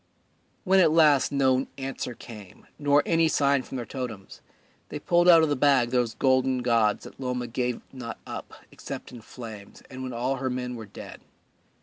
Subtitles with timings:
[0.63, 4.41] When at last no answer came nor any sign from their totems,
[4.89, 9.11] they pulled out of the bag those golden gods that Loma gave not up except
[9.11, 11.21] in flames and when all her men were dead.